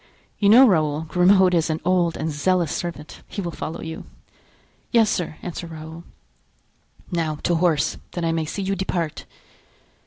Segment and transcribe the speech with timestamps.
[0.39, 4.05] You know, Raoul, Grimaud is an old and zealous servant; he will follow you."
[4.91, 6.05] "Yes, sir," answered Raoul.
[7.11, 9.25] "Now to horse, that I may see you depart!"